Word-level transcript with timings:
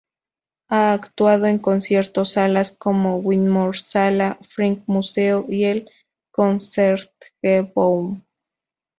Ha 0.69 0.93
actuado 0.93 1.45
en 1.45 1.59
concierto 1.59 2.25
salas 2.25 2.71
como 2.71 3.17
Wigmore 3.17 3.77
Sala, 3.77 4.39
Frick 4.49 4.81
Museo 4.87 5.45
y 5.47 5.65
el 5.65 5.91
Concertgebouw. 6.31 8.17